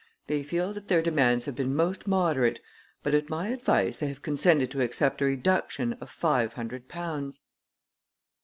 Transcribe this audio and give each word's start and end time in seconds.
They 0.25 0.41
feel 0.41 0.73
that 0.73 0.87
their 0.87 1.03
demands 1.03 1.45
have 1.45 1.53
been 1.53 1.75
most 1.75 2.07
moderate, 2.07 2.59
but 3.03 3.13
at 3.13 3.29
my 3.29 3.49
advice 3.49 3.99
they 3.99 4.07
have 4.07 4.23
consented 4.23 4.71
to 4.71 4.81
accept 4.81 5.21
a 5.21 5.25
reduction 5.25 5.93
of 5.93 6.09
five 6.09 6.53
hundred 6.53 6.87
pounds." 6.87 7.41